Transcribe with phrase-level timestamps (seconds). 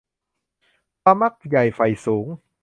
[1.01, 2.27] ความมักใหญ่ใฝ่สูง